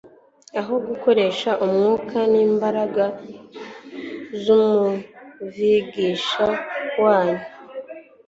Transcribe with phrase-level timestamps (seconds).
[0.59, 3.05] aho gukoresha umwuka n'imbaraga
[4.41, 6.47] z'Umuvigisha
[7.03, 7.43] wanyu.